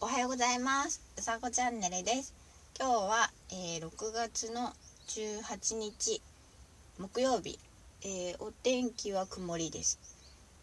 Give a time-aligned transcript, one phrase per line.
[0.00, 1.02] おはようございます。
[1.18, 2.32] うさこチャンネルです。
[2.78, 4.72] 今日は、えー、6月の
[5.08, 6.22] 18日
[7.00, 7.58] 木曜日、
[8.04, 9.98] えー、お天気は曇りです。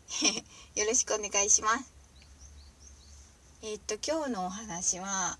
[0.75, 1.91] よろしくお願いします。
[3.61, 5.37] えー、っと今日のお話は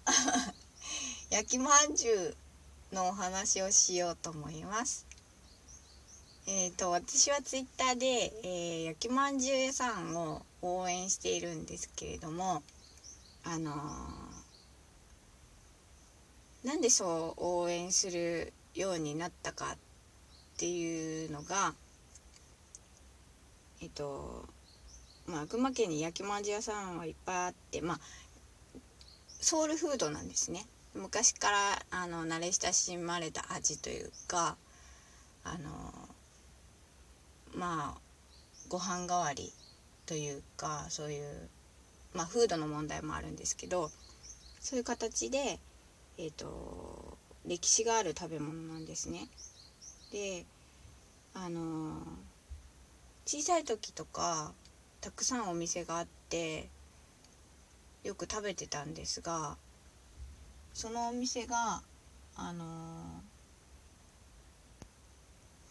[1.32, 2.36] 焼きまんじゅ
[2.91, 5.05] うのお話をしようと思います。
[6.48, 8.05] えーと、私はツイッターで、
[8.43, 12.62] えー、焼きまんじゅう屋さんを応援しているんですけれども
[13.46, 13.73] あの、
[16.65, 19.78] なんでそう応援するようになったかっ
[20.57, 21.75] ていうのが
[23.82, 24.46] えっと
[25.28, 28.00] まあ群馬県に焼きまんじ屋さんはいっぱいあってまあ
[29.42, 30.66] ソウルフードなんですね。
[30.96, 31.57] 昔から
[31.91, 34.55] あの慣れ親しまれた味というか
[35.44, 35.69] あの
[37.53, 38.00] まあ
[38.69, 39.53] ご飯代わり
[40.05, 41.50] というかそういう
[42.16, 43.92] まあ、フードの問題もあるんですけど
[44.61, 45.59] そういう形で、
[46.17, 49.27] えーと、歴史がある食べ物なんですね。
[50.11, 50.45] で
[51.33, 52.02] あのー、
[53.25, 54.53] 小さい時とか
[55.02, 56.69] たくさんお店があって
[58.03, 59.58] よく食べてたんですが
[60.73, 61.81] そのお店が
[62.38, 62.63] あの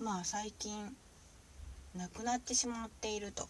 [0.01, 0.95] ー、まあ最近
[1.95, 3.49] なくなってしまっていると。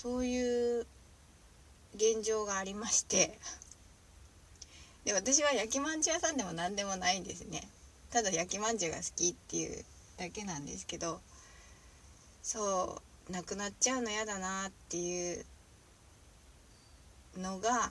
[0.00, 0.86] そういう
[1.96, 3.36] 現状がありまして
[5.04, 7.68] で私は焼きまんじゅう屋さんでも何でもないんですね。
[8.12, 9.84] ただ焼きまんじゅうが好きっていう
[10.16, 11.20] だけなんですけど
[12.44, 15.44] そうなくなっちゃうの嫌だなっていう
[17.36, 17.90] のが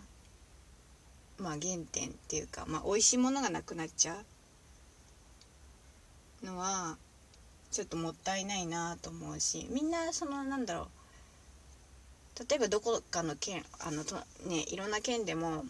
[1.40, 4.16] まあ原点っていうかまあ美味しいものがなくなっちゃ
[6.42, 6.96] うのは
[7.70, 10.97] ちょっともったいないなと思うしみんなそのなんだろう
[12.50, 15.66] 例えばどこかの県あのとねいろんな県でも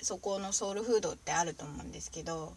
[0.00, 2.52] そこのソウルフードってあると思うんですけど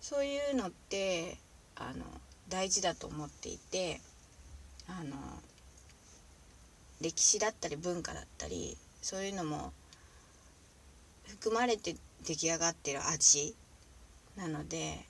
[0.00, 1.38] そういうのって
[1.76, 2.04] あの
[2.48, 4.00] 大事だと思っていて
[4.86, 5.16] あの
[7.00, 9.72] 歴史だったり文化だったりそういうのも
[11.26, 11.96] 含まれて
[12.26, 13.54] 出来上がってる味
[14.36, 15.04] なので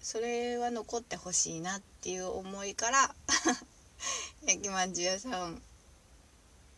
[0.00, 3.14] それは残ってほしいなっていう思いから
[4.46, 5.62] 焼きまんじゅう屋さん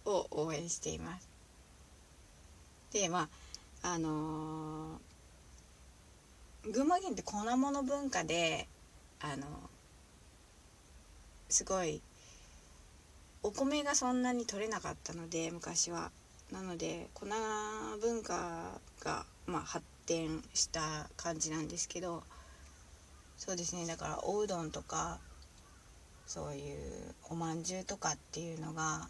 [0.04, 1.28] を応援しています。
[2.92, 3.28] でま
[3.82, 8.68] ああのー、群馬県って粉物文化で
[9.20, 9.46] あの
[11.48, 12.00] すごい
[13.42, 16.10] お米がそんなに取れなかったので昔は。
[16.52, 17.26] なので粉
[18.00, 22.22] 文化が、まあ、発展した感じなんですけど
[23.36, 25.18] そうですねだからおうどんとか
[26.26, 29.08] そういうおまんじゅうとかっていうのが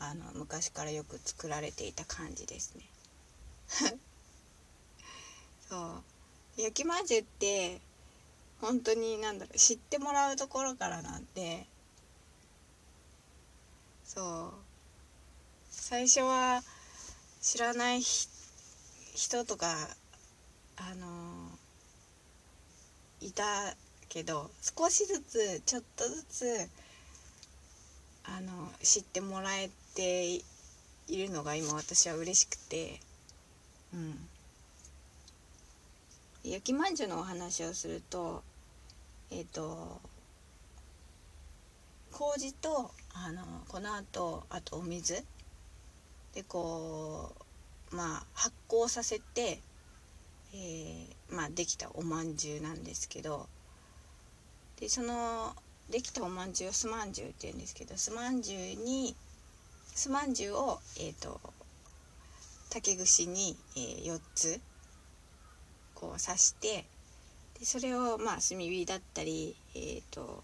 [0.00, 2.84] あの昔からよく作られていた感じですね。
[5.68, 6.02] そ
[6.56, 6.60] う。
[6.60, 7.80] 焼きまんじゅうって
[8.60, 11.66] 本当に何だろう知ってもらうところからなんで
[14.04, 14.68] そう。
[15.70, 16.62] 最初は
[17.40, 19.74] 知らない人とか
[20.76, 21.50] あの
[23.20, 23.74] いた
[24.08, 26.68] けど少しずつちょっとずつ
[28.24, 30.44] あの知ってもらえて
[31.08, 33.00] いるのが今私は嬉しくて。
[33.92, 34.28] うん。
[36.44, 38.44] 焼きまんじゅうのお話をすると
[39.30, 40.00] えっ、ー、と
[42.12, 43.80] 麹とあの粉
[44.12, 45.24] とあとお水。
[46.32, 47.34] でこ
[47.90, 49.60] うまあ発酵させて、
[50.54, 53.48] えー、まあ、できたおまんじゅうなんですけど。
[54.78, 55.56] でその
[55.90, 59.16] できたおまんじゅうをすまんじゅうって言うんですけどすまんじゅうに
[59.98, 61.40] すまんじゅうを、えーと、
[62.70, 64.60] 竹串に、えー、4つ
[65.92, 66.84] こう刺して
[67.58, 70.40] でそれをまあ炭火だったり、えーと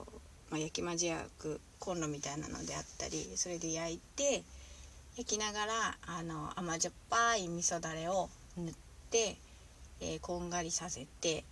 [0.50, 4.42] まあ、焼きまじ焼くコンロみたいなのであったりそれで焼いて
[5.16, 5.72] 焼きながら
[6.04, 8.74] あの甘じょっぱい味噌だれを塗っ
[9.12, 9.36] て、
[10.00, 11.44] えー、こんがりさせて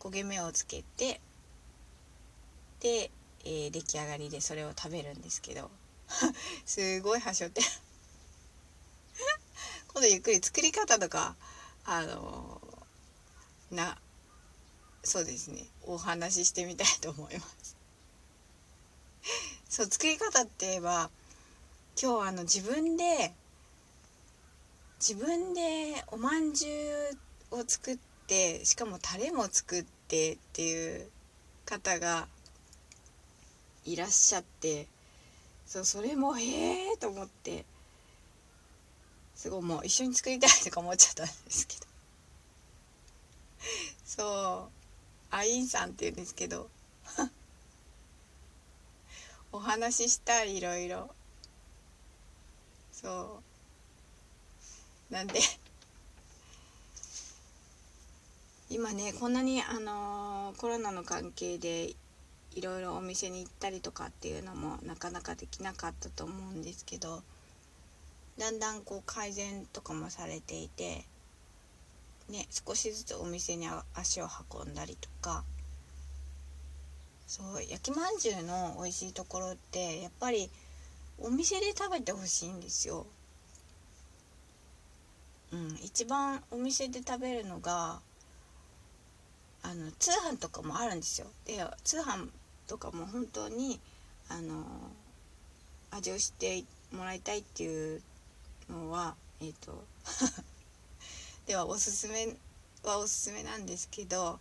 [0.00, 1.20] 焦げ目をつけて
[2.80, 3.12] で、
[3.44, 5.70] えー、出来上がりでそれを食べるんですけど。
[6.66, 7.62] すごいはしょって。
[9.92, 11.36] 今度ゆっくり作り方とか
[11.84, 12.60] あの、
[13.70, 13.98] な
[15.04, 15.66] そうですね。
[15.82, 17.76] お話ししてみたいと思います。
[19.68, 21.10] そう作り方って言えば
[22.00, 23.32] 今日あの自分で
[25.00, 27.10] 自分でおまんじゅ
[27.50, 31.10] うを作ってしかもタレも作ってっていう
[31.64, 32.28] 方が
[33.84, 34.86] いらっしゃって
[35.72, 37.64] そうそれもへえと思って。
[39.34, 41.86] すごいもう一緒に作りたいとか思っちゃったんですけど。
[44.04, 45.34] そう。
[45.34, 46.68] アインさんって言うんですけど。
[49.50, 51.08] お話ししたいいろいろ。
[52.92, 53.40] そ
[55.10, 55.14] う。
[55.14, 55.40] なんで。
[58.68, 61.94] 今ねこんなにあのー、コロナの関係で
[62.54, 67.22] いろいろお店に行ったりとかっていうのもなかなかできなかったと思うんですけど
[68.38, 71.04] だんだんこう改善とかもされていて
[72.28, 75.44] ね少しずつお店に足を運んだりとか
[77.26, 80.50] そう焼きまんじゅうの美味しいところってやっぱり
[81.18, 83.06] お店で食べてほしいんですよ。
[85.52, 88.00] うん、一番お店で食べるのが
[89.62, 91.26] あの通販とかもあるんですよ。
[91.44, 92.28] で通販
[92.66, 93.80] とかも本当に
[94.28, 94.64] あの
[95.90, 98.02] 味を知ってもらいたいっていう
[98.70, 99.84] のはえっ、ー、と
[101.46, 102.36] ではおすすめ
[102.84, 104.38] はおすすめなんですけど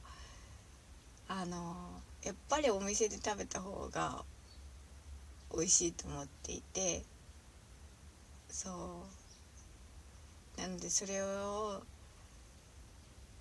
[1.27, 1.75] あの
[2.23, 4.23] やっぱりお店で食べた方が
[5.53, 7.03] 美味しいと思っていて
[8.49, 9.21] そう。
[10.61, 11.81] なのでそれを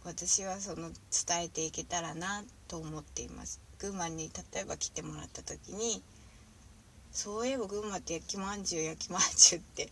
[0.04, 0.90] 私はその
[1.26, 3.60] 伝えていけたらなと思っています。
[3.78, 6.02] 群馬に例えば来てもらった時に
[7.12, 9.90] そういえば群馬って焼きまんじゅう焼きまんじゅうって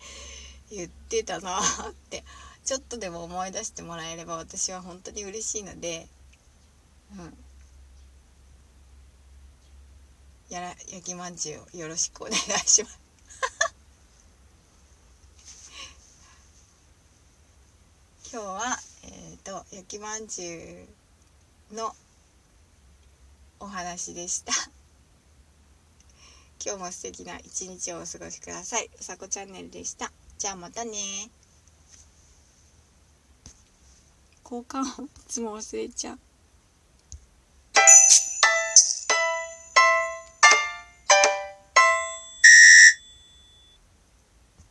[0.70, 1.62] 言ってたなっ
[2.10, 2.24] て
[2.64, 6.06] ちょっとでも思い出してもらえれば私は本当に嬉しいので
[7.16, 7.34] うん。
[10.50, 12.98] やら焼きまんじゅうよろしくお願いします。
[18.32, 18.78] 今日は、
[19.48, 20.88] と焼きまんじゅ
[21.72, 21.90] うの
[23.60, 24.52] お話でした。
[26.62, 28.90] 今日も素敵な一日をお過ごしください。
[29.00, 30.12] うさこチャンネルでした。
[30.36, 31.30] じゃあまたね。
[34.44, 36.27] 交換いつも忘れちゃう。